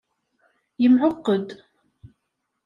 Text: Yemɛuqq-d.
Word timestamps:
Yemɛuqq-d. 0.81 1.49